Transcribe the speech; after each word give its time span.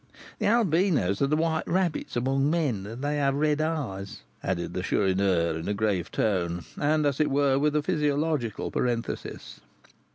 The 0.39 0.47
Albinos 0.47 1.21
are 1.21 1.27
the 1.27 1.35
white 1.35 1.67
rabbits 1.67 2.15
amongst 2.15 2.47
men; 2.49 3.01
they 3.01 3.17
have 3.17 3.35
red 3.35 3.61
eyes," 3.61 4.21
added 4.41 4.73
the 4.73 4.81
Chourineur, 4.81 5.59
in 5.59 5.67
a 5.67 5.75
grave 5.75 6.09
tone, 6.09 6.65
and, 6.75 7.05
as 7.05 7.19
it 7.19 7.29
were, 7.29 7.59
with 7.59 7.75
a 7.75 7.83
physiological 7.83 8.71
parenthesis. 8.71 9.59